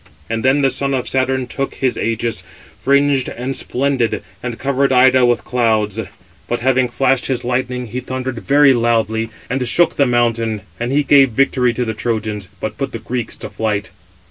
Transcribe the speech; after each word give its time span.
And 0.31 0.43
then 0.43 0.63
the 0.63 0.71
son 0.71 0.95
of 0.95 1.07
Saturn 1.07 1.45
took 1.45 1.75
his 1.75 1.95
ægis, 1.95 2.41
fringed 2.79 3.29
and 3.29 3.55
splendid, 3.55 4.23
and 4.41 4.57
covered 4.57 4.91
Ida 4.91 5.27
with 5.27 5.43
clouds; 5.45 5.99
but 6.47 6.61
having 6.61 6.87
flashed 6.87 7.27
his 7.27 7.43
lightning, 7.45 7.85
he 7.85 7.99
thundered 7.99 8.39
very 8.39 8.73
loudly, 8.73 9.29
and 9.47 9.67
shook 9.67 9.91
it 9.91 9.97
(the 9.97 10.07
mountain); 10.07 10.61
and 10.79 10.91
(he) 10.91 11.03
gave 11.03 11.29
victory 11.33 11.71
to 11.75 11.85
the 11.85 11.93
Trojans, 11.93 12.49
but 12.59 12.79
put 12.79 12.93
the 12.93 12.97
Greeks 12.97 13.35
to 13.35 13.49
flight. 13.51 13.91